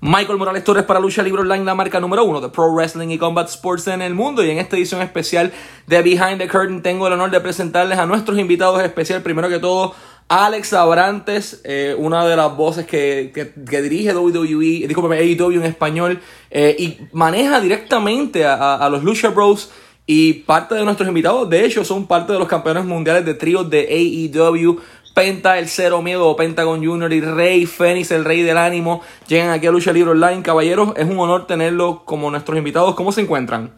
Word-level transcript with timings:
Michael 0.00 0.38
Morales 0.38 0.62
Torres 0.62 0.84
para 0.84 1.00
Lucha 1.00 1.24
Libre 1.24 1.42
Online, 1.42 1.64
la 1.64 1.74
marca 1.74 1.98
número 1.98 2.22
uno 2.22 2.40
de 2.40 2.48
Pro 2.50 2.72
Wrestling 2.72 3.08
y 3.08 3.18
Combat 3.18 3.48
Sports 3.48 3.88
en 3.88 4.00
el 4.00 4.14
mundo. 4.14 4.44
Y 4.44 4.50
en 4.50 4.58
esta 4.58 4.76
edición 4.76 5.02
especial 5.02 5.52
de 5.88 6.02
Behind 6.02 6.38
the 6.38 6.46
Curtain 6.46 6.82
tengo 6.82 7.08
el 7.08 7.14
honor 7.14 7.32
de 7.32 7.40
presentarles 7.40 7.98
a 7.98 8.06
nuestros 8.06 8.38
invitados 8.38 8.80
especial. 8.80 9.22
Primero 9.22 9.48
que 9.48 9.58
todo, 9.58 9.96
Alex 10.28 10.72
Abrantes, 10.72 11.62
eh, 11.64 11.96
una 11.98 12.24
de 12.24 12.36
las 12.36 12.56
voces 12.56 12.86
que, 12.86 13.32
que, 13.34 13.82
dirige 13.82 14.14
WWE, 14.14 14.86
discúlpeme, 14.86 15.16
AEW 15.16 15.60
en 15.60 15.64
español, 15.64 16.20
eh, 16.52 16.76
y 16.78 16.98
maneja 17.12 17.60
directamente 17.60 18.46
a, 18.46 18.76
a, 18.76 18.88
los 18.88 19.02
Lucha 19.02 19.30
Bros. 19.30 19.72
Y 20.06 20.32
parte 20.44 20.74
de 20.74 20.84
nuestros 20.84 21.06
invitados, 21.06 21.50
de 21.50 21.66
hecho, 21.66 21.84
son 21.84 22.06
parte 22.06 22.32
de 22.32 22.38
los 22.38 22.48
campeones 22.48 22.84
mundiales 22.84 23.26
de 23.26 23.34
tríos 23.34 23.68
de 23.68 23.80
AEW. 23.80 24.80
Penta, 25.18 25.58
el 25.58 25.68
Cero 25.68 26.00
Miedo, 26.00 26.36
Pentagon 26.36 26.78
Junior 26.78 27.12
y 27.12 27.20
Rey 27.20 27.66
Fénix, 27.66 28.12
el 28.12 28.24
Rey 28.24 28.42
del 28.42 28.56
Ánimo, 28.56 29.02
llegan 29.26 29.50
aquí 29.50 29.66
a 29.66 29.72
Lucha 29.72 29.92
Libre 29.92 30.12
Online. 30.12 30.44
Caballeros, 30.44 30.92
es 30.96 31.06
un 31.06 31.18
honor 31.18 31.44
tenerlos 31.48 32.02
como 32.04 32.30
nuestros 32.30 32.56
invitados. 32.56 32.94
¿Cómo 32.94 33.10
se 33.10 33.22
encuentran? 33.22 33.76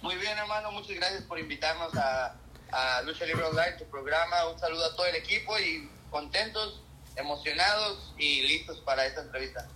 Muy 0.00 0.14
bien, 0.14 0.38
hermano. 0.38 0.70
Muchas 0.70 0.94
gracias 0.94 1.22
por 1.22 1.40
invitarnos 1.40 1.92
a, 1.96 2.36
a 2.70 3.02
Lucha 3.02 3.26
Libre 3.26 3.46
Online, 3.46 3.72
tu 3.80 3.84
programa. 3.86 4.48
Un 4.48 4.60
saludo 4.60 4.84
a 4.84 4.94
todo 4.94 5.06
el 5.06 5.16
equipo 5.16 5.58
y 5.58 5.90
contentos, 6.08 6.80
emocionados 7.16 8.14
y 8.16 8.42
listos 8.42 8.78
para 8.78 9.04
esta 9.06 9.22
entrevista. 9.22 9.66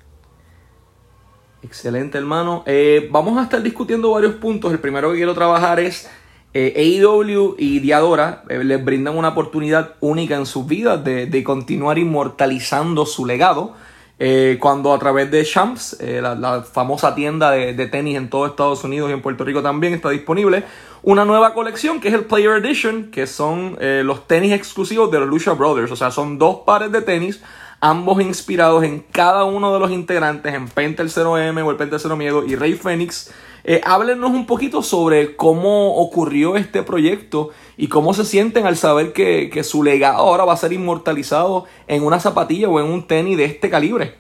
Excelente, 1.65 2.19
hermano. 2.19 2.63
Eh, 2.67 3.09
vamos 3.11 3.37
a 3.37 3.43
estar 3.43 3.61
discutiendo 3.61 4.13
varios 4.13 4.37
puntos. 4.37 4.71
El 4.71 4.79
primero 4.79 5.11
que 5.11 5.17
quiero 5.17 5.35
trabajar 5.35 5.81
es 5.81 6.09
eh, 6.57 7.01
AEW 7.03 7.57
y 7.59 7.81
Diadora 7.81 8.45
eh, 8.49 8.63
les 8.63 8.83
brindan 8.83 9.19
una 9.19 9.31
oportunidad 9.31 9.95
única 9.99 10.37
en 10.37 10.47
sus 10.47 10.65
vidas 10.69 11.03
de, 11.03 11.43
continuar 11.45 11.99
inmortalizando 11.99 13.05
su 13.07 13.27
legado. 13.27 13.75
Eh, 14.21 14.59
cuando 14.61 14.95
a 14.95 14.99
través 15.01 15.33
de 15.33 15.45
Champs, 15.45 15.99
la, 16.01 16.63
famosa 16.63 17.17
tienda 17.17 17.51
de, 17.51 17.87
tenis 17.89 18.17
en 18.17 18.31
todo 18.31 18.47
Estados 18.47 18.85
Unidos 18.85 19.11
y 19.11 19.13
en 19.13 19.21
Puerto 19.21 19.45
Rico 19.45 19.63
también 19.63 19.95
está 19.95 20.11
disponible, 20.11 20.63
una 21.03 21.25
nueva 21.25 21.53
colección 21.55 22.01
que 22.01 22.07
es 22.07 22.15
el 22.15 22.25
Player 22.25 22.65
Edition, 22.65 23.11
que 23.11 23.27
son 23.27 23.77
los 23.81 24.29
tenis 24.29 24.53
exclusivos 24.53 25.11
de 25.11 25.19
los 25.19 25.29
Lucha 25.29 25.55
Brothers. 25.55 25.91
O 25.91 25.97
sea, 25.97 26.13
son 26.13 26.39
dos 26.39 26.61
pares 26.65 26.93
de 26.93 27.03
tenis, 27.03 27.43
ambos 27.81 28.23
inspirados 28.23 28.85
en 28.85 29.05
cada 29.11 29.43
uno 29.43 29.75
de 29.75 29.81
los 29.81 29.91
integrantes, 29.91 30.55
en 30.55 30.69
Penta 30.69 31.03
el 31.03 31.11
0M 31.11 31.67
o 31.67 31.71
el 31.73 31.77
Penta 31.77 31.97
el 31.97 32.01
0 32.01 32.17
Miedo 32.17 32.45
y 32.47 32.55
Rey 32.55 32.75
Fénix 32.75 33.33
eh, 33.67 33.81
háblenos 33.83 34.31
un 34.31 34.47
poquito 34.47 34.83
sobre 34.83 35.37
cómo 35.37 35.97
ocurrió 35.97 36.57
este 36.57 36.83
proyecto 36.83 37.51
y 37.79 37.89
cómo 37.89 38.13
se 38.13 38.27
sienten 38.27 38.67
al 38.67 38.77
saber 38.77 39.15
que, 39.15 39.65
su 39.65 39.83
legado 39.83 40.19
ahora 40.19 40.45
va 40.45 40.53
a 40.53 40.59
ser 40.59 40.75
inmortalizado 40.75 41.65
en 41.87 42.05
una 42.05 42.21
zapatilla 42.21 42.69
o 42.69 42.79
en 42.79 42.87
un 42.87 43.07
tenis 43.07 43.39
de 43.39 43.47
este 43.47 43.71
calibre. 43.71 44.19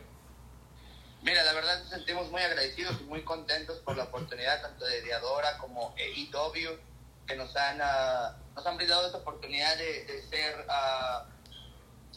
Mira, 1.23 1.43
la 1.45 1.53
verdad 1.53 1.79
nos 1.79 1.91
sentimos 1.91 2.31
muy 2.31 2.41
agradecidos 2.41 2.97
y 3.03 3.05
muy 3.05 3.23
contentos 3.23 3.79
por 3.81 3.99
la 3.99 4.05
oportunidad 4.05 4.63
tanto 4.63 4.87
de 4.87 5.03
Diadora 5.03 5.59
como 5.59 5.95
AEW 5.99 6.79
que 7.27 7.37
nos 7.37 7.55
han, 7.55 7.81
uh, 7.81 8.55
nos 8.55 8.67
han 8.67 8.77
brindado 8.79 9.07
esta 9.07 9.19
oportunidad 9.19 9.77
de, 9.77 10.23
ser 10.31 10.67
uh, 10.69 11.27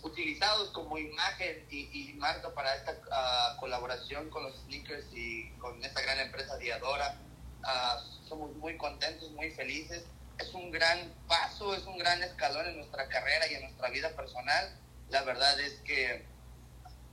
utilizados 0.03 0.69
como 0.69 0.97
imagen 0.97 1.65
y, 1.69 2.13
marca 2.17 2.53
para 2.53 2.75
esta 2.75 2.93
uh, 2.93 3.59
colaboración 3.59 4.29
con 4.29 4.43
los 4.43 4.55
sneakers 4.61 5.05
y 5.13 5.49
con 5.59 5.83
esta 5.83 6.01
gran 6.01 6.19
empresa 6.19 6.57
Diadora. 6.57 7.17
Ah, 7.63 8.03
somos 8.27 8.55
muy 8.55 8.77
contentos, 8.77 9.29
muy 9.31 9.51
felices. 9.51 10.03
Es 10.39 10.53
un 10.53 10.71
gran 10.71 11.13
paso, 11.27 11.75
es 11.75 11.83
un 11.83 11.97
gran 11.97 12.21
escalón 12.23 12.67
en 12.67 12.77
nuestra 12.77 13.07
carrera 13.07 13.47
y 13.51 13.55
en 13.55 13.63
nuestra 13.63 13.89
vida 13.89 14.09
personal. 14.15 14.77
La 15.09 15.23
verdad 15.23 15.59
es 15.59 15.73
que 15.81 16.25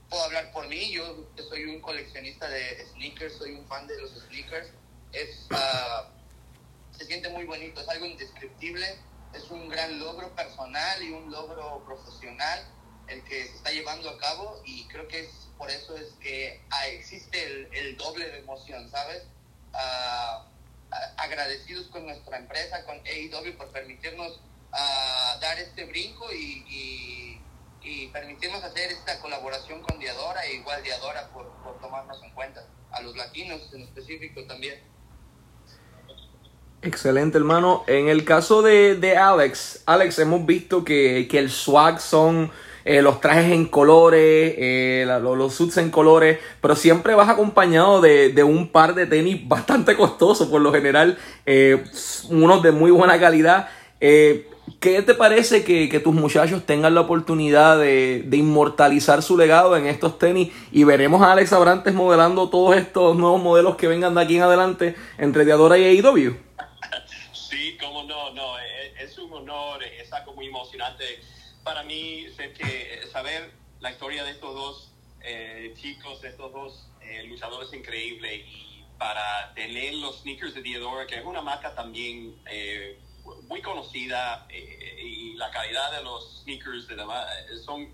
puedo 0.08 0.22
hablar 0.24 0.52
por 0.52 0.68
mí, 0.68 0.92
yo 0.92 1.26
soy 1.48 1.64
un 1.64 1.80
coleccionista 1.80 2.48
de 2.48 2.86
sneakers, 2.92 3.36
soy 3.36 3.52
un 3.52 3.66
fan 3.66 3.86
de 3.86 4.00
los 4.00 4.10
sneakers. 4.10 4.68
Es, 5.12 5.46
uh, 5.50 6.96
se 6.96 7.04
siente 7.06 7.28
muy 7.30 7.44
bonito, 7.44 7.80
es 7.80 7.88
algo 7.88 8.06
indescriptible, 8.06 8.98
es 9.34 9.50
un 9.50 9.68
gran 9.68 9.98
logro 9.98 10.34
personal 10.34 11.02
y 11.02 11.10
un 11.10 11.30
logro 11.30 11.84
profesional 11.84 12.64
el 13.08 13.22
que 13.24 13.46
se 13.46 13.56
está 13.56 13.70
llevando 13.70 14.08
a 14.08 14.18
cabo 14.18 14.62
y 14.64 14.86
creo 14.88 15.06
que 15.08 15.20
es 15.20 15.44
por 15.58 15.70
eso 15.70 15.96
es 15.96 16.08
que 16.20 16.60
ah, 16.70 16.86
existe 16.88 17.68
el, 17.72 17.96
doble 17.96 18.26
de 18.28 18.38
emoción, 18.38 18.90
¿sabes? 18.90 19.22
agradecidos 21.16 21.88
con 21.88 22.06
nuestra 22.06 22.38
empresa, 22.38 22.84
con 22.84 22.96
AEW, 22.98 23.56
por 23.56 23.70
permitirnos 23.72 24.40
dar 25.40 25.58
este 25.58 25.84
brinco 25.84 26.32
y, 26.32 27.40
permitirnos 28.12 28.62
hacer 28.62 28.92
esta 28.92 29.18
colaboración 29.20 29.82
con 29.82 29.98
Diadora 29.98 30.44
e 30.46 30.54
igual 30.54 30.82
Diadora 30.82 31.28
por, 31.30 31.50
por 31.62 31.80
tomarnos 31.80 32.22
en 32.22 32.30
cuenta, 32.30 32.64
a 32.92 33.00
los 33.02 33.16
latinos 33.16 33.60
en 33.72 33.82
específico 33.82 34.44
también. 34.46 34.80
Excelente, 36.84 37.38
hermano. 37.38 37.82
En 37.86 38.08
el 38.08 38.24
caso 38.24 38.60
de, 38.60 38.94
de 38.96 39.16
Alex, 39.16 39.82
Alex, 39.86 40.18
hemos 40.18 40.44
visto 40.44 40.84
que, 40.84 41.26
que 41.30 41.38
el 41.38 41.50
swag 41.50 41.98
son 41.98 42.50
eh, 42.84 43.00
los 43.00 43.22
trajes 43.22 43.50
en 43.50 43.64
colores, 43.64 44.54
eh, 44.58 45.06
los, 45.22 45.54
suits 45.54 45.78
en 45.78 45.90
colores, 45.90 46.38
pero 46.60 46.76
siempre 46.76 47.14
vas 47.14 47.30
acompañado 47.30 48.02
de, 48.02 48.44
un 48.44 48.68
par 48.68 48.94
de 48.94 49.06
tenis 49.06 49.48
bastante 49.48 49.96
costosos 49.96 50.48
por 50.48 50.60
lo 50.60 50.70
general, 50.70 51.16
eh, 51.46 51.82
unos 52.28 52.62
de 52.62 52.72
muy 52.72 52.90
buena 52.90 53.18
calidad. 53.18 53.70
¿Qué 53.98 55.00
te 55.00 55.14
parece 55.14 55.64
que, 55.64 56.00
tus 56.00 56.14
muchachos 56.14 56.66
tengan 56.66 56.94
la 56.94 57.00
oportunidad 57.00 57.78
de, 57.78 58.28
inmortalizar 58.30 59.22
su 59.22 59.38
legado 59.38 59.74
en 59.78 59.86
estos 59.86 60.18
tenis 60.18 60.52
y 60.70 60.84
veremos 60.84 61.22
a 61.22 61.32
Alex 61.32 61.54
Abrantes 61.54 61.94
modelando 61.94 62.50
todos 62.50 62.76
estos 62.76 63.16
nuevos 63.16 63.42
modelos 63.42 63.76
que 63.76 63.88
vengan 63.88 64.14
de 64.14 64.20
aquí 64.20 64.36
en 64.36 64.42
adelante 64.42 64.94
entre 65.16 65.46
Diadora 65.46 65.78
y 65.78 65.84
AEW? 65.84 66.36
Sí, 67.32 67.78
cómo 67.80 68.02
no, 68.02 68.34
no, 68.34 68.58
es 69.04 69.18
un 69.18 69.32
honor, 69.32 69.82
es 69.84 70.12
algo 70.12 70.34
muy 70.34 70.46
emocionante 70.46 71.20
para 71.62 71.82
mí 71.82 72.26
que 72.36 73.06
saber 73.12 73.52
la 73.80 73.90
historia 73.90 74.24
de 74.24 74.32
estos 74.32 74.54
dos 74.54 74.92
eh, 75.20 75.74
chicos, 75.76 76.20
de 76.22 76.28
estos 76.28 76.52
dos 76.52 76.88
eh, 77.02 77.22
luchadores 77.24 77.72
increíble 77.72 78.36
y 78.36 78.84
para 78.98 79.52
tener 79.54 79.94
los 79.94 80.20
sneakers 80.20 80.54
de 80.54 80.62
Diodora, 80.62 81.06
que 81.06 81.16
es 81.16 81.24
una 81.24 81.42
marca 81.42 81.74
también 81.74 82.40
eh, 82.50 82.98
muy 83.48 83.60
conocida 83.62 84.46
y 84.50 85.34
la 85.34 85.50
calidad 85.50 85.92
de 85.92 86.02
los 86.02 86.42
sneakers 86.42 86.86
de 86.88 86.96
son 87.64 87.92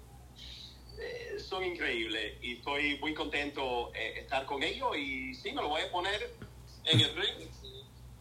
son 1.49 1.65
increíbles 1.65 2.37
y 2.43 2.59
estoy 2.59 2.99
muy 2.99 3.15
contento 3.15 3.91
estar 3.95 4.45
con 4.45 4.63
ellos 4.63 4.95
y 4.97 5.35
sí, 5.35 5.53
me 5.53 5.63
lo 5.63 5.69
voy 5.69 5.83
a 5.83 5.91
poner 5.91 6.35
en 6.85 7.01
el 7.01 7.17
ring. 7.17 7.49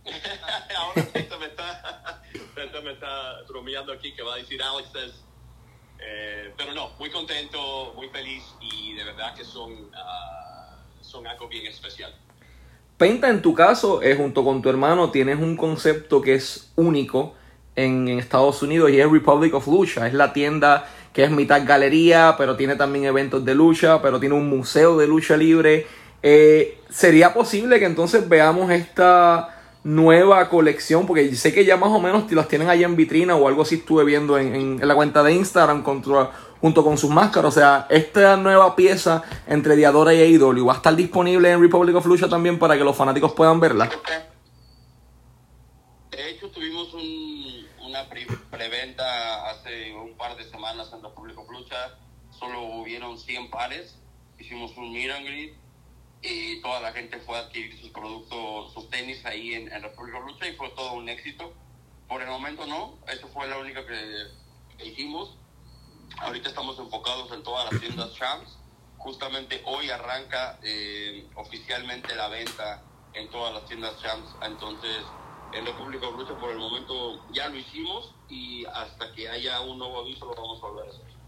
Ahora 0.77 1.07
me 1.13 1.19
está, 1.19 2.81
me 2.83 2.91
está 2.91 3.41
bromeando 3.47 3.93
aquí 3.93 4.13
que 4.13 4.21
va 4.21 4.35
a 4.35 4.37
decir 4.37 4.61
Alex 4.61 4.89
es 4.95 5.29
eh, 6.01 6.53
pero 6.57 6.73
no, 6.73 6.91
muy 6.97 7.09
contento, 7.09 7.93
muy 7.95 8.07
feliz 8.09 8.43
y 8.61 8.93
de 8.95 9.03
verdad 9.03 9.35
que 9.35 9.43
son, 9.43 9.71
uh, 9.73 11.01
son 11.01 11.27
algo 11.27 11.47
bien 11.47 11.65
especial. 11.67 12.13
Penta, 12.97 13.29
en 13.29 13.41
tu 13.41 13.53
caso, 13.53 14.01
eh, 14.01 14.15
junto 14.15 14.43
con 14.43 14.61
tu 14.61 14.69
hermano, 14.69 15.11
tienes 15.11 15.39
un 15.39 15.55
concepto 15.55 16.21
que 16.21 16.35
es 16.35 16.71
único 16.75 17.35
en, 17.75 18.07
Estados 18.19 18.61
Unidos 18.61 18.91
y 18.91 18.99
es 18.99 19.09
Republic 19.09 19.53
of 19.53 19.67
Lucha. 19.67 20.07
Es 20.07 20.13
la 20.13 20.33
tienda 20.33 20.89
que 21.13 21.23
es 21.23 21.31
mitad 21.31 21.65
galería, 21.65 22.35
pero 22.37 22.55
tiene 22.55 22.75
también 22.75 23.05
eventos 23.05 23.43
de 23.43 23.55
lucha, 23.55 24.01
pero 24.01 24.19
tiene 24.19 24.35
un 24.35 24.49
museo 24.49 24.97
de 24.97 25.07
lucha 25.07 25.37
libre. 25.37 25.87
Eh, 26.21 26.79
¿Sería 26.89 27.33
posible 27.33 27.79
que 27.79 27.85
entonces 27.85 28.27
veamos 28.27 28.69
esta 28.71 29.58
nueva 29.83 30.49
colección, 30.49 31.07
porque 31.07 31.33
sé 31.35 31.53
que 31.53 31.65
ya 31.65 31.77
más 31.77 31.89
o 31.89 31.99
menos 31.99 32.29
las 32.31 32.47
tienen 32.47 32.69
ahí 32.69 32.83
en 32.83 32.95
vitrina 32.95 33.35
o 33.35 33.47
algo 33.47 33.61
así 33.61 33.75
estuve 33.75 34.03
viendo 34.03 34.37
en, 34.37 34.85
la 34.85 34.95
cuenta 34.95 35.23
de 35.23 35.33
Instagram 35.33 35.83
junto 35.83 36.83
con 36.83 36.97
sus 36.97 37.09
máscaras. 37.09 37.49
O 37.49 37.59
sea, 37.59 37.87
esta 37.89 38.35
nueva 38.37 38.75
pieza 38.75 39.23
entre 39.47 39.75
Diadora 39.75 40.13
y 40.13 40.21
AEW 40.21 40.65
va 40.65 40.73
a 40.73 40.77
estar 40.77 40.95
disponible 40.95 41.51
en 41.51 41.61
Republic 41.61 41.95
of 41.95 42.05
Lucha 42.05 42.27
también 42.27 42.59
para 42.59 42.77
que 42.77 42.83
los 42.83 42.95
fanáticos 42.95 43.33
puedan 43.33 43.59
verla. 43.59 43.89
De 46.11 46.29
hecho, 46.29 46.49
tuvimos 46.51 46.93
una 47.81 48.07
preventa 48.51 49.49
hace 49.49 49.93
un 49.93 50.15
par 50.17 50.35
de 50.35 50.43
semanas 50.43 50.91
en 50.93 51.01
Republic 51.01 51.37
of 51.37 51.49
Lucha. 51.49 51.97
Solo 52.31 52.61
hubieron 52.81 53.17
100 53.17 53.49
pares. 53.49 53.97
Hicimos 54.37 54.75
un 54.77 54.93
meet 54.93 55.11
and 55.11 55.25
y 56.21 56.61
toda 56.61 56.81
la 56.81 56.91
gente 56.91 57.19
fue 57.19 57.37
a 57.37 57.41
adquirir 57.41 57.79
sus 57.79 57.89
productos, 57.91 58.73
sus 58.73 58.89
tenis 58.89 59.25
ahí 59.25 59.53
en, 59.53 59.71
en 59.71 59.81
República 59.81 60.19
Lucha 60.19 60.47
y 60.47 60.55
fue 60.55 60.69
todo 60.71 60.93
un 60.93 61.07
éxito. 61.07 61.53
Por 62.07 62.21
el 62.21 62.27
momento 62.27 62.65
no, 62.65 62.97
eso 63.07 63.27
fue 63.29 63.47
la 63.47 63.57
única 63.57 63.85
que, 63.85 64.83
hicimos. 64.83 65.37
Ahorita 66.19 66.49
estamos 66.49 66.79
enfocados 66.79 67.31
en 67.31 67.43
todas 67.43 67.71
las 67.71 67.81
tiendas 67.81 68.13
Champs. 68.15 68.57
Justamente 68.97 69.61
hoy 69.65 69.89
arranca 69.89 70.59
eh, 70.63 71.27
oficialmente 71.35 72.15
la 72.15 72.27
venta 72.29 72.83
en 73.13 73.29
todas 73.29 73.53
las 73.53 73.65
tiendas 73.65 74.01
Champs. 74.01 74.35
Entonces, 74.41 75.03
en 75.53 75.65
República 75.65 76.09
Lucha 76.09 76.37
por 76.39 76.51
el 76.51 76.57
momento 76.57 77.25
ya 77.31 77.47
lo 77.49 77.57
hicimos 77.57 78.13
y 78.27 78.65
hasta 78.65 79.13
que 79.13 79.29
haya 79.29 79.61
un 79.61 79.79
nuevo 79.79 79.99
aviso 79.99 80.25
lo 80.25 80.35
vamos 80.35 80.63
a 80.63 80.67
volver 80.67 80.87
a 80.87 80.89
hacer. 80.89 81.18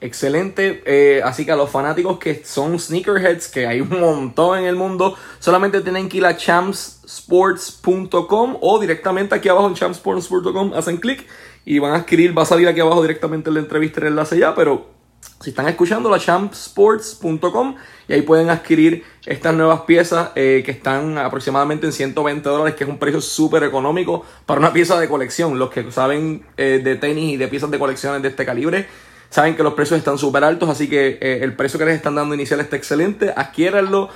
Excelente. 0.00 0.82
Eh, 0.86 1.20
así 1.24 1.44
que 1.44 1.50
a 1.52 1.56
los 1.56 1.70
fanáticos 1.70 2.18
que 2.18 2.42
son 2.44 2.78
sneakerheads, 2.78 3.48
que 3.48 3.66
hay 3.66 3.80
un 3.80 3.98
montón 4.00 4.58
en 4.58 4.66
el 4.66 4.76
mundo, 4.76 5.16
solamente 5.38 5.80
tienen 5.80 6.08
que 6.08 6.18
ir 6.18 6.26
a 6.26 6.36
champsports.com 6.36 8.58
o 8.60 8.78
directamente 8.78 9.34
aquí 9.34 9.48
abajo 9.48 9.66
en 9.68 9.74
champsports.com, 9.74 10.74
hacen 10.74 10.98
clic 10.98 11.26
y 11.64 11.78
van 11.78 11.92
a 11.92 11.96
adquirir, 11.96 12.36
va 12.36 12.42
a 12.42 12.46
salir 12.46 12.68
aquí 12.68 12.80
abajo 12.80 13.00
directamente 13.02 13.50
la 13.50 13.60
entrevista 13.60 14.00
el 14.00 14.08
enlace 14.08 14.38
ya, 14.38 14.54
pero 14.54 14.94
si 15.40 15.50
están 15.50 15.68
escuchando 15.68 16.08
la 16.08 16.18
champsports.com 16.18 17.76
y 18.08 18.14
ahí 18.14 18.22
pueden 18.22 18.48
adquirir 18.48 19.04
estas 19.26 19.54
nuevas 19.54 19.82
piezas 19.82 20.30
eh, 20.34 20.62
que 20.64 20.70
están 20.70 21.18
aproximadamente 21.18 21.86
en 21.86 21.92
120 21.92 22.48
dólares, 22.48 22.74
que 22.74 22.84
es 22.84 22.90
un 22.90 22.98
precio 22.98 23.20
súper 23.20 23.62
económico 23.64 24.24
para 24.46 24.60
una 24.60 24.72
pieza 24.72 24.98
de 24.98 25.08
colección. 25.08 25.58
Los 25.58 25.70
que 25.70 25.90
saben 25.90 26.46
eh, 26.56 26.80
de 26.82 26.96
tenis 26.96 27.34
y 27.34 27.36
de 27.36 27.48
piezas 27.48 27.70
de 27.70 27.78
colecciones 27.78 28.22
de 28.22 28.28
este 28.28 28.46
calibre 28.46 28.86
saben 29.30 29.56
que 29.56 29.62
los 29.62 29.74
precios 29.74 29.98
están 29.98 30.18
súper 30.18 30.44
altos, 30.44 30.68
así 30.68 30.88
que 30.88 31.18
eh, 31.20 31.40
el 31.42 31.54
precio 31.54 31.78
que 31.78 31.84
les 31.84 31.96
están 31.96 32.14
dando 32.14 32.34
inicial 32.34 32.60
está 32.60 32.76
excelente. 32.76 33.32
Adquiéranlo, 33.36 34.08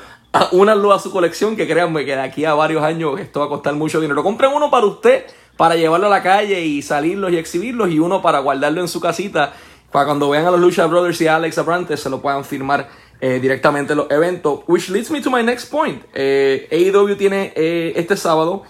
únanlo 0.53 0.93
a 0.93 0.99
su 0.99 1.11
colección, 1.11 1.57
que 1.57 1.67
créanme 1.67 2.05
que 2.05 2.17
de 2.17 2.23
aquí 2.23 2.45
a 2.45 2.55
varios 2.55 2.83
años 2.83 3.19
esto 3.21 3.41
va 3.41 3.47
a 3.47 3.49
costar 3.49 3.75
mucho 3.75 4.01
dinero. 4.01 4.23
Compren 4.23 4.53
uno 4.53 4.71
para 4.71 4.87
usted, 4.87 5.25
para 5.57 5.77
llevarlo 5.77 6.07
a 6.07 6.11
la 6.11 6.23
calle 6.23 6.61
y 6.61 6.83
salirlos 6.83 7.33
y 7.33 7.39
exhibirlos, 7.39 7.91
y 7.91 7.99
uno 7.99 8.23
para 8.23 8.39
guardarlo 8.39 8.81
en 8.81 8.89
su 8.89 9.01
casita 9.01 9.53
para 9.91 10.07
cuando 10.07 10.31
vean 10.31 10.47
a 10.47 10.51
los 10.51 10.61
Lucha 10.61 10.87
Brothers 10.87 11.21
y 11.21 11.27
a 11.27 11.37
Alex 11.37 11.59
Abrantes 11.59 12.01
se 12.01 12.11
lo 12.11 12.23
puedan 12.23 12.45
firmar 12.45 12.89
eh, 13.21 13.39
directamente 13.41 13.93
en 13.93 13.99
los 13.99 14.11
eventos. 14.11 14.61
Which 14.67 14.89
leads 14.89 15.11
me 15.11 15.21
to 15.21 15.31
my 15.31 15.43
next 15.43 15.71
point. 15.71 16.03
Eh, 16.15 16.69
AEW 16.71 17.17
tiene 17.17 17.53
eh, 17.57 17.93
este 17.97 18.17
sábado 18.17 18.63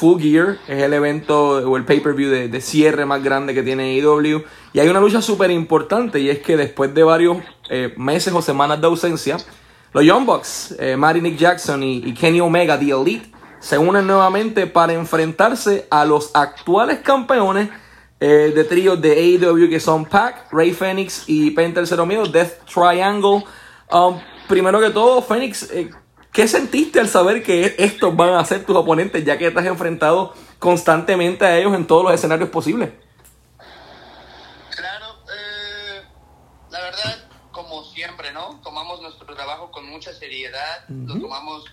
Full 0.00 0.20
Gear, 0.20 0.58
es 0.66 0.82
el 0.82 0.92
evento 0.92 1.58
o 1.70 1.76
el 1.76 1.84
pay-per-view 1.84 2.30
de, 2.30 2.60
cierre 2.60 3.04
más 3.04 3.22
grande 3.22 3.54
que 3.54 3.62
tiene 3.62 4.00
AEW. 4.00 4.42
Y 4.72 4.80
hay 4.80 4.88
una 4.88 5.00
lucha 5.00 5.20
súper 5.20 5.50
importante 5.50 6.18
y 6.20 6.30
es 6.30 6.38
que 6.38 6.56
después 6.56 6.94
de 6.94 7.02
varios 7.02 7.38
meses 7.96 8.32
o 8.32 8.42
semanas 8.42 8.80
de 8.80 8.86
ausencia, 8.86 9.36
los 9.92 10.04
Young 10.04 10.24
Bucks, 10.24 10.76
Matty 10.96 11.20
Nick 11.20 11.36
Jackson 11.36 11.82
y, 11.82 11.98
y 11.98 12.14
Kenny 12.14 12.40
Omega, 12.40 12.78
The 12.78 12.90
Elite, 12.90 13.30
se 13.60 13.76
unen 13.76 14.06
nuevamente 14.06 14.66
para 14.66 14.94
enfrentarse 14.94 15.86
a 15.90 16.04
los 16.04 16.30
actuales 16.34 17.00
campeones 17.00 17.68
eh, 18.22 18.52
de 18.54 18.64
tríos 18.64 19.00
de 19.00 19.12
AEW 19.12 19.70
que 19.70 19.80
son 19.80 20.04
Pac, 20.04 20.52
Ray 20.52 20.72
Phoenix 20.72 21.24
y 21.26 21.52
Penta 21.52 21.80
Tercero 21.80 22.04
Miedo, 22.04 22.26
Death 22.26 22.64
Triangle. 22.66 23.44
Um, 23.90 24.18
primero 24.46 24.78
que 24.78 24.90
todo, 24.90 25.22
Phoenix, 25.22 25.70
eh, 25.70 25.90
¿qué 26.32 26.48
sentiste 26.48 27.00
al 27.00 27.08
saber 27.08 27.42
que 27.42 27.74
estos 27.78 28.14
van 28.16 28.34
a 28.34 28.44
ser 28.44 28.64
tus 28.64 28.76
oponentes 28.76 29.24
ya 29.24 29.38
que 29.38 29.46
has 29.46 29.66
enfrentado 29.66 30.34
constantemente 30.58 31.44
a 31.44 31.58
ellos 31.58 31.74
en 31.74 31.86
todos 31.86 32.04
los 32.04 32.14
escenarios 32.14 32.48
posibles? 32.50 32.90
Claro, 34.76 35.06
eh, 35.34 36.02
la 36.70 36.80
verdad, 36.80 37.28
como 37.50 37.84
siempre, 37.84 38.32
¿no? 38.32 38.60
Tomamos 38.62 39.00
nuestro 39.02 39.34
trabajo 39.34 39.70
con 39.70 39.88
mucha 39.88 40.12
seriedad, 40.12 40.84
lo 40.88 41.18
tomamos 41.18 41.64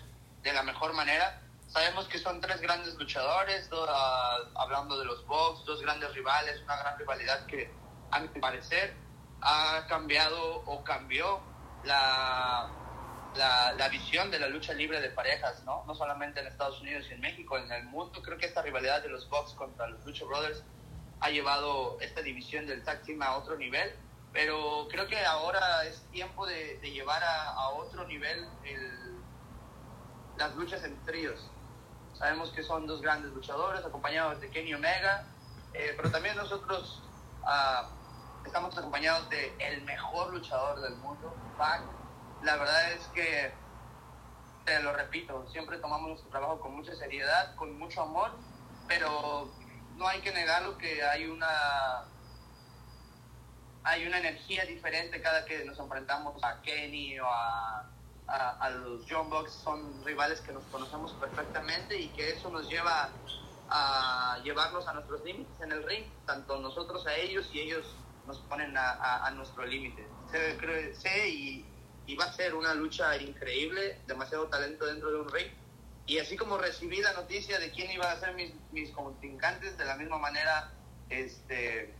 de 0.43 0.53
la 0.53 0.63
mejor 0.63 0.93
manera 0.93 1.41
Sabemos 1.67 2.07
que 2.07 2.17
son 2.17 2.39
tres 2.39 2.61
grandes 2.61 2.95
luchadores, 2.95 3.69
ah, 3.89 4.37
hablando 4.55 4.97
de 4.97 5.05
los 5.05 5.25
Bucks, 5.27 5.65
dos 5.65 5.81
grandes 5.81 6.13
rivales, 6.13 6.61
una 6.63 6.77
gran 6.77 6.97
rivalidad 6.97 7.45
que, 7.45 7.71
a 8.09 8.19
mi 8.19 8.27
parecer, 8.39 8.95
ha 9.41 9.85
cambiado 9.87 10.63
o 10.65 10.83
cambió 10.83 11.39
la, 11.83 12.69
la, 13.37 13.89
visión 13.89 14.29
de 14.31 14.39
la 14.39 14.47
lucha 14.47 14.73
libre 14.73 14.99
de 14.99 15.09
parejas, 15.09 15.63
¿no? 15.63 15.83
No 15.85 15.95
solamente 15.95 16.39
en 16.39 16.47
Estados 16.47 16.81
Unidos 16.81 17.05
y 17.09 17.13
en 17.13 17.21
México, 17.21 17.57
en 17.57 17.71
el 17.71 17.85
mundo. 17.85 18.21
Creo 18.21 18.37
que 18.37 18.45
esta 18.45 18.61
rivalidad 18.61 19.01
de 19.01 19.09
los 19.09 19.29
Bucks 19.29 19.53
contra 19.53 19.87
los 19.87 20.05
Lucha 20.05 20.25
Brothers 20.25 20.63
ha 21.19 21.29
llevado 21.29 21.97
esta 22.01 22.21
división 22.21 22.67
del 22.67 22.83
tag 22.83 23.03
team 23.03 23.21
a 23.21 23.37
otro 23.37 23.57
nivel, 23.57 23.91
pero 24.33 24.87
creo 24.89 25.07
que 25.07 25.23
ahora 25.25 25.83
es 25.85 26.01
tiempo 26.11 26.45
de, 26.45 26.79
llevar 26.81 27.23
a, 27.23 27.69
otro 27.69 28.05
nivel 28.05 28.47
las 30.37 30.55
luchas 30.55 30.83
en 30.83 30.95
tríos. 31.05 31.49
Sabemos 32.13 32.51
que 32.51 32.63
son 32.63 32.87
dos 32.87 33.01
grandes 33.01 33.31
luchadores 33.31 33.85
acompañados 33.85 34.41
de 34.41 34.49
Kenny 34.49 34.73
Omega, 34.73 35.25
eh, 35.73 35.93
pero 35.95 36.11
también 36.11 36.35
nosotros 36.35 37.01
ah, 37.43 37.89
estamos 38.45 38.77
acompañados 38.77 39.29
de 39.29 39.53
el 39.59 39.81
mejor 39.83 40.33
luchador 40.33 40.81
del 40.81 40.95
mundo, 40.97 41.35
Pac. 41.57 41.96
La 42.43 42.55
verdad 42.55 42.91
es 42.91 43.05
que, 43.07 43.51
te 44.65 44.81
lo 44.81 44.93
repito, 44.93 45.47
siempre 45.51 45.77
tomamos 45.77 46.09
nuestro 46.09 46.29
trabajo 46.29 46.59
con 46.59 46.75
mucha 46.75 46.95
seriedad, 46.95 47.55
con 47.55 47.77
mucho 47.77 48.01
amor, 48.01 48.31
pero 48.87 49.49
no 49.95 50.07
hay 50.07 50.21
que 50.21 50.31
negarlo 50.31 50.77
que 50.77 51.03
hay 51.03 51.25
una 51.25 52.05
hay 53.83 54.05
una 54.05 54.19
energía 54.19 54.65
diferente 54.65 55.21
cada 55.21 55.45
que 55.45 55.63
nos 55.63 55.79
enfrentamos 55.79 56.43
a 56.43 56.61
Kenny 56.61 57.17
o 57.19 57.25
a 57.25 57.89
los 58.83 59.05
John 59.09 59.29
Bucks 59.29 59.53
son 59.53 60.03
rivales 60.03 60.41
que 60.41 60.51
nos 60.51 60.63
conocemos 60.65 61.13
perfectamente 61.13 61.97
y 61.97 62.09
que 62.09 62.31
eso 62.31 62.49
nos 62.49 62.67
lleva 62.69 63.09
a 63.69 64.39
llevarnos 64.43 64.87
a 64.87 64.93
nuestros 64.93 65.23
límites 65.23 65.61
en 65.61 65.71
el 65.71 65.83
ring, 65.83 66.05
tanto 66.25 66.59
nosotros 66.59 67.05
a 67.07 67.15
ellos 67.15 67.49
y 67.53 67.61
ellos 67.61 67.85
nos 68.25 68.39
ponen 68.39 68.75
a, 68.77 69.25
a, 69.25 69.31
nuestro 69.31 69.65
límite. 69.65 70.05
Sé 70.31 71.29
y, 71.29 71.65
va 72.15 72.25
a 72.25 72.33
ser 72.33 72.55
una 72.55 72.73
lucha 72.73 73.15
increíble, 73.17 73.99
demasiado 74.07 74.47
talento 74.47 74.85
dentro 74.85 75.11
de 75.11 75.19
un 75.19 75.29
ring. 75.29 75.47
Y 76.05 76.19
así 76.19 76.37
como 76.37 76.57
recibí 76.57 77.01
la 77.01 77.13
noticia 77.13 77.59
de 77.59 77.69
quién 77.71 77.91
iba 77.91 78.09
a 78.09 78.19
ser 78.19 78.33
mis, 78.33 78.53
mis 78.71 78.91
contrincantes, 78.91 79.77
de 79.77 79.85
la 79.85 79.97
misma 79.97 80.17
manera 80.17 80.71
este, 81.09 81.93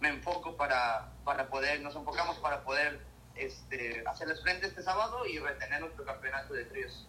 me 0.00 0.10
enfoco 0.10 0.56
para, 0.56 1.12
para 1.24 1.48
poder, 1.48 1.80
nos 1.80 1.96
enfocamos 1.96 2.38
para 2.38 2.62
poder 2.62 3.00
este, 3.34 4.04
hacerles 4.06 4.40
frente 4.42 4.66
este 4.66 4.82
sábado 4.82 5.26
y 5.26 5.38
retener 5.38 5.80
nuestro 5.80 6.04
campeonato 6.04 6.54
de 6.54 6.64
tríos. 6.64 7.06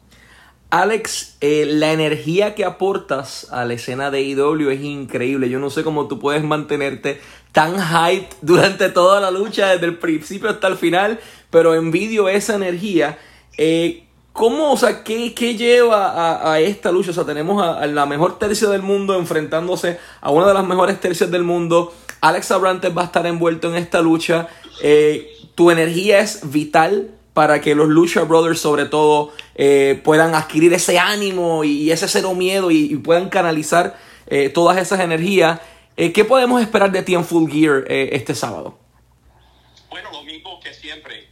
Alex, 0.70 1.38
eh, 1.40 1.66
la 1.66 1.94
energía 1.94 2.54
que 2.54 2.66
aportas 2.66 3.48
a 3.52 3.64
la 3.64 3.74
escena 3.74 4.12
de 4.12 4.22
IW 4.22 4.70
es 4.70 4.82
increíble. 4.82 5.50
Yo 5.50 5.60
no 5.60 5.70
sé 5.70 5.84
cómo 5.84 6.08
tú 6.08 6.20
puedes 6.20 6.44
mantenerte 6.44 7.22
tan 7.54 7.80
hype 7.80 8.28
durante 8.42 8.90
toda 8.90 9.22
la 9.22 9.32
lucha, 9.32 9.68
desde 9.68 9.86
el 9.86 9.98
principio 9.98 10.50
hasta 10.50 10.68
el 10.68 10.76
final, 10.76 11.20
pero 11.50 11.74
envidio 11.74 12.28
esa 12.28 12.56
energía. 12.56 13.18
Eh, 13.58 14.04
¿Cómo, 14.34 14.72
o 14.72 14.78
sea, 14.78 15.04
qué, 15.04 15.34
qué 15.34 15.56
lleva 15.56 16.52
a, 16.52 16.60
esta 16.60 16.92
lucha? 16.92 17.10
O 17.10 17.14
sea, 17.14 17.26
tenemos 17.26 17.64
a, 17.64 17.88
la 17.88 18.06
mejor 18.06 18.38
tercia 18.38 18.68
del 18.68 18.84
mundo 18.84 19.18
enfrentándose 19.18 19.98
a 20.22 20.30
una 20.30 20.48
de 20.48 20.54
las 20.54 20.68
mejores 20.68 21.00
tercias 21.00 21.32
del 21.32 21.44
mundo. 21.44 21.92
Alex 22.22 22.52
Abrantes 22.52 22.96
va 22.96 23.02
a 23.02 23.06
estar 23.06 23.26
envuelto 23.26 23.70
en 23.70 23.78
esta 23.78 24.02
lucha. 24.02 24.48
Eh, 24.84 25.32
tu 25.56 25.72
energía 25.72 26.20
es 26.20 26.52
vital 26.52 27.17
para 27.38 27.62
que 27.62 27.76
los 27.76 27.88
Lucha 27.88 28.24
Brothers 28.24 28.60
sobre 28.60 28.86
todo 28.86 29.32
eh, 29.54 30.02
puedan 30.04 30.34
adquirir 30.34 30.74
ese 30.74 30.98
ánimo 30.98 31.64
y, 31.64 31.92
ese 31.92 32.08
cero 32.08 32.34
miedo 32.34 32.72
y, 32.72 32.96
puedan 32.96 33.30
canalizar 33.30 33.96
eh, 34.26 34.50
todas 34.50 34.76
esas 34.80 35.02
energías. 35.02 35.62
Eh, 35.98 36.12
¿Qué 36.14 36.26
podemos 36.26 36.60
esperar 36.64 36.92
de 36.92 37.04
ti 37.04 37.14
en 37.14 37.24
Full 37.24 37.52
Gear 37.52 37.84
este 37.88 38.34
sábado? 38.34 38.80
Bueno, 39.88 40.10
lo 40.12 40.24
mismo 40.24 40.60
que 40.60 40.74
siempre. 40.74 41.30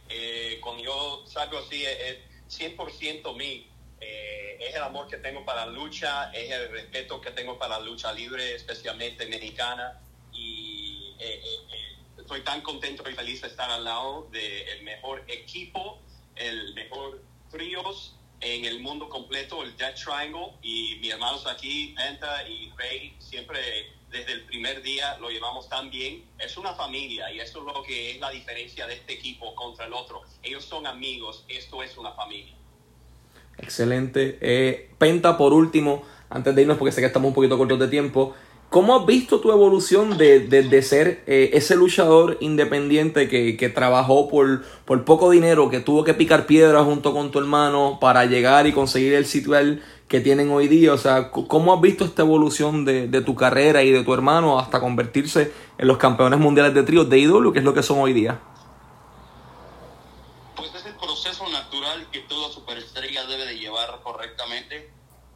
cuando 0.60 0.84
yo 0.84 1.24
salgo 1.26 1.58
así, 1.58 1.84
es 1.84 2.18
100% 2.56 3.36
mí. 3.36 3.68
es 3.98 4.76
el 4.76 4.82
amor 4.84 5.08
que 5.08 5.16
tengo 5.16 5.44
para 5.44 5.66
la 5.66 5.72
lucha, 5.72 6.30
es 6.32 6.52
el 6.52 6.70
respeto 6.70 7.20
que 7.20 7.32
tengo 7.32 7.58
para 7.58 7.80
la 7.80 7.84
lucha 7.84 8.12
libre, 8.12 8.54
especialmente 8.54 9.26
mexicana. 9.26 10.00
Y 10.32 11.16
estoy 12.26 12.40
tan 12.40 12.60
contento 12.60 13.08
y 13.08 13.14
feliz 13.14 13.40
de 13.40 13.46
estar 13.46 13.70
al 13.70 13.84
lado 13.84 14.26
del 14.32 14.82
mejor 14.82 15.22
equipo, 15.28 16.00
el 16.34 16.74
mejor 16.74 17.22
tríos 17.52 18.16
en 18.40 18.64
el 18.64 18.80
mundo 18.80 19.08
completo, 19.08 19.62
el 19.62 19.76
Death 19.76 19.94
Triangle, 19.94 20.54
y 20.60 20.96
mis 21.00 21.12
hermanos 21.12 21.46
aquí, 21.46 21.94
Penta 21.96 22.46
y 22.48 22.72
Ray, 22.76 23.14
siempre 23.20 23.60
desde 24.10 24.32
el 24.32 24.42
primer 24.42 24.82
día 24.82 25.16
lo 25.18 25.30
llevamos 25.30 25.68
tan 25.68 25.88
bien. 25.88 26.24
Es 26.40 26.56
una 26.56 26.74
familia 26.74 27.32
y 27.32 27.38
eso 27.38 27.60
es 27.60 27.74
lo 27.74 27.82
que 27.84 28.12
es 28.12 28.20
la 28.20 28.30
diferencia 28.30 28.88
de 28.88 28.94
este 28.94 29.12
equipo 29.12 29.54
contra 29.54 29.86
el 29.86 29.92
otro. 29.92 30.22
Ellos 30.42 30.64
son 30.64 30.86
amigos, 30.88 31.44
esto 31.46 31.80
es 31.80 31.96
una 31.96 32.10
familia. 32.12 32.54
Excelente. 33.56 34.36
Eh, 34.40 34.90
Penta, 34.98 35.38
por 35.38 35.52
último, 35.52 36.02
antes 36.28 36.56
de 36.56 36.62
irnos, 36.62 36.76
porque 36.76 36.90
sé 36.90 37.00
que 37.00 37.06
estamos 37.06 37.28
un 37.28 37.34
poquito 37.34 37.56
cortos 37.56 37.78
de 37.78 37.88
tiempo, 37.88 38.34
¿Cómo 38.68 38.96
has 38.96 39.06
visto 39.06 39.40
tu 39.40 39.52
evolución 39.52 40.18
de, 40.18 40.82
ser 40.82 41.22
eh, 41.26 41.50
ese 41.52 41.76
luchador 41.76 42.36
independiente 42.40 43.28
que, 43.28 43.68
trabajó 43.68 44.28
por, 44.28 44.64
por, 44.84 45.04
poco 45.04 45.30
dinero, 45.30 45.70
que 45.70 45.78
tuvo 45.80 46.02
que 46.02 46.14
picar 46.14 46.46
piedras 46.46 46.84
junto 46.84 47.12
con 47.12 47.30
tu 47.30 47.38
hermano 47.38 47.98
para 48.00 48.26
llegar 48.26 48.66
y 48.66 48.72
conseguir 48.72 49.14
el 49.14 49.24
sitio 49.24 49.54
que 50.08 50.20
tienen 50.20 50.50
hoy 50.50 50.66
día? 50.66 50.92
O 50.92 50.98
sea, 50.98 51.30
¿cómo 51.30 51.72
has 51.72 51.80
visto 51.80 52.04
esta 52.04 52.22
evolución 52.22 52.84
de, 52.84 53.22
tu 53.22 53.36
carrera 53.36 53.84
y 53.84 53.92
de 53.92 54.02
tu 54.02 54.12
hermano 54.12 54.58
hasta 54.58 54.80
convertirse 54.80 55.52
en 55.78 55.86
los 55.86 55.96
campeones 55.96 56.40
mundiales 56.40 56.74
de 56.74 56.82
tríos 56.82 57.08
de 57.08 57.18
ídolo, 57.18 57.52
que 57.52 57.60
es 57.60 57.64
lo 57.64 57.72
que 57.72 57.84
son 57.84 58.00
hoy 58.00 58.12
día? 58.12 58.40
Pues 60.56 60.74
es 60.74 60.84
el 60.86 60.94
proceso 60.96 61.48
natural 61.50 62.08
que 62.10 62.18
toda 62.20 62.50
superestrella 62.50 63.26
debe 63.26 63.46
de 63.46 63.58
llevar 63.58 64.00
correctamente, 64.02 64.90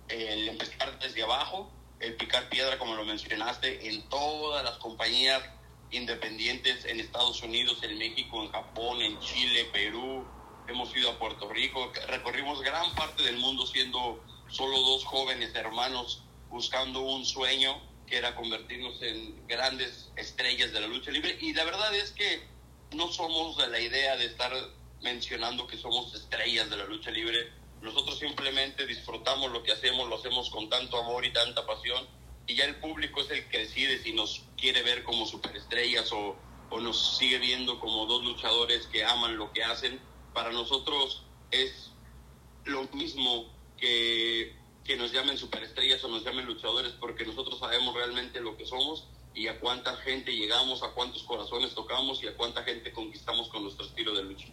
el 0.09 0.49
empezar 0.49 0.99
desde 0.99 1.23
abajo 1.23 1.71
el 2.01 2.15
picar 2.17 2.49
piedra, 2.49 2.79
como 2.79 2.95
lo 2.95 3.05
mencionaste, 3.05 3.89
en 3.89 4.03
todas 4.09 4.65
las 4.65 4.79
compañías 4.79 5.43
independientes 5.91 6.85
en 6.87 7.01
Estados 7.01 7.43
Unidos, 7.43 7.79
en 7.83 7.99
México, 7.99 8.43
en 8.43 8.51
Japón, 8.51 9.03
en 9.03 9.19
Chile, 9.21 9.67
Perú. 9.73 10.27
Hemos 10.67 10.97
ido 10.97 11.11
a 11.11 11.19
Puerto 11.19 11.49
Rico, 11.49 11.93
recorrimos 12.09 12.63
gran 12.63 12.95
parte 12.95 13.23
del 13.23 13.39
mundo 13.39 13.67
siendo 13.67 14.23
solo 14.49 14.79
dos 14.81 15.05
jóvenes 15.05 15.55
hermanos 15.55 16.23
buscando 16.49 17.01
un 17.01 17.25
sueño 17.25 17.81
que 18.07 18.17
era 18.17 18.35
convertirnos 18.35 19.01
en 19.03 19.47
grandes 19.47 20.11
estrellas 20.17 20.73
de 20.73 20.81
la 20.81 20.87
lucha 20.87 21.11
libre. 21.11 21.37
Y 21.41 21.53
la 21.55 21.65
verdad 21.65 21.95
es 21.95 22.11
que 22.13 22.43
no 22.93 23.13
somos 23.13 23.57
de 23.57 23.69
la 23.69 23.79
idea 23.79 24.17
de 24.17 24.27
estar 24.27 24.53
mencionando 25.03 25.67
que 25.67 25.77
somos 25.77 26.15
estrellas 26.15 26.69
de 26.71 26.77
la 26.77 26.85
lucha 26.85 27.11
libre. 27.11 27.53
Nosotros 27.83 28.19
simplemente 28.19 28.87
disfrutamos 28.87 29.51
lo 29.53 29.63
que 29.63 29.73
hacemos, 29.73 30.09
lo 30.09 30.17
hacemos 30.17 30.51
con 30.51 30.69
tanto 30.69 30.99
amor 30.99 31.25
y 31.25 31.33
tanta 31.33 31.67
pasión. 31.67 32.07
Y 32.47 32.57
ya 32.57 32.65
el 32.65 32.77
público 32.77 33.21
es 33.21 33.31
el 33.31 33.49
que 33.49 33.59
decide 33.59 34.03
si 34.03 34.13
nos 34.13 34.43
quiere 34.57 34.83
ver 34.83 35.05
como 35.05 35.27
superestrellas 35.27 36.13
o, 36.13 36.37
nos 36.81 37.19
sigue 37.19 37.39
viendo 37.39 37.81
como 37.81 38.07
dos 38.07 38.25
luchadores 38.25 38.87
que 38.87 39.05
aman 39.05 39.37
lo 39.37 39.53
que 39.53 39.65
hacen. 39.65 40.01
Para 40.33 40.53
nosotros 40.53 41.25
es 41.51 41.91
lo 42.65 42.85
mismo 42.93 43.53
que 43.77 44.61
que 44.85 44.97
nos 44.97 45.13
llamen 45.13 45.39
superestrellas 45.39 46.03
o 46.05 46.09
nos 46.09 46.25
llamen 46.25 46.47
luchadores, 46.47 46.93
porque 46.99 47.25
nosotros 47.25 47.59
sabemos 47.61 47.95
realmente 47.95 48.41
lo 48.41 48.57
que 48.57 48.67
somos 48.67 49.07
y 49.35 49.47
a 49.47 49.61
cuánta 49.61 49.97
gente 49.99 50.35
llegamos, 50.35 50.83
a 50.83 50.91
cuántos 50.91 51.23
corazones 51.23 51.75
tocamos 51.75 52.23
y 52.23 52.27
a 52.27 52.37
cuánta 52.37 52.63
gente 52.65 52.93
conquistamos 52.93 53.49
con 53.49 53.63
nuestro 53.63 53.87
estilo 53.87 54.15
de 54.15 54.25
lucha. 54.25 54.49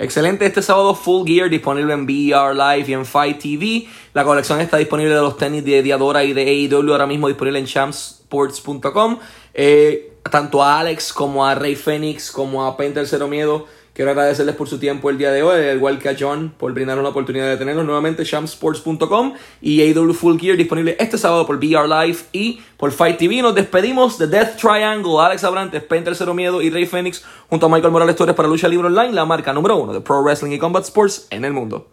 Excelente, 0.00 0.46
este 0.46 0.62
sábado 0.62 0.94
Full 0.94 1.26
Gear 1.26 1.50
disponible 1.50 1.92
en 1.92 2.06
BR 2.06 2.54
Live 2.54 2.86
y 2.88 2.94
en 2.94 3.04
Fight 3.04 3.38
TV. 3.38 3.86
La 4.14 4.24
colección 4.24 4.58
está 4.58 4.78
disponible 4.78 5.12
de 5.14 5.20
los 5.20 5.36
tenis 5.36 5.62
de 5.62 5.82
Diadora 5.82 6.24
y 6.24 6.32
de 6.32 6.40
AEW 6.40 6.92
ahora 6.92 7.06
mismo 7.06 7.28
disponible 7.28 7.58
en 7.58 7.66
champsports.com. 7.66 9.18
tanto 10.28 10.62
a 10.62 10.80
Alex 10.80 11.12
como 11.12 11.46
a 11.46 11.54
Rey 11.54 11.76
Fénix 11.76 12.30
como 12.30 12.64
a 12.64 12.76
Painter 12.76 13.06
Cero 13.06 13.28
Miedo 13.28 13.66
Quiero 13.92 14.12
agradecerles 14.12 14.54
por 14.54 14.68
su 14.68 14.78
tiempo 14.78 15.10
el 15.10 15.18
día 15.18 15.32
de 15.32 15.42
hoy, 15.42 15.68
al 15.68 15.76
igual 15.76 15.98
que 15.98 16.08
a 16.08 16.16
John 16.18 16.54
por 16.56 16.72
brindarnos 16.72 17.02
la 17.02 17.10
oportunidad 17.10 17.48
de 17.48 17.56
tenerlos 17.56 17.84
nuevamente. 17.84 18.24
Shampsports.com 18.24 19.34
y 19.60 19.92
AW 19.92 20.14
Full 20.14 20.38
Gear 20.38 20.56
disponible 20.56 20.96
este 20.98 21.18
sábado 21.18 21.44
por 21.44 21.56
VR 21.56 21.86
Live 21.86 22.18
y 22.32 22.62
por 22.76 22.92
Fight 22.92 23.18
TV. 23.18 23.42
Nos 23.42 23.54
despedimos 23.54 24.16
de 24.16 24.28
Death 24.28 24.56
Triangle, 24.56 25.18
Alex 25.20 25.42
Abrantes, 25.42 25.82
Painter 25.82 26.14
Cero 26.14 26.34
Miedo 26.34 26.62
y 26.62 26.70
Rey 26.70 26.86
Fénix 26.86 27.24
junto 27.48 27.66
a 27.66 27.68
Michael 27.68 27.92
Morales 27.92 28.14
Torres 28.14 28.36
para 28.36 28.48
Lucha 28.48 28.68
Libre 28.68 28.86
Online, 28.86 29.12
la 29.12 29.24
marca 29.24 29.52
número 29.52 29.76
uno 29.76 29.92
de 29.92 30.00
Pro 30.00 30.22
Wrestling 30.22 30.52
y 30.52 30.58
Combat 30.58 30.84
Sports 30.84 31.26
en 31.30 31.44
el 31.44 31.52
mundo. 31.52 31.88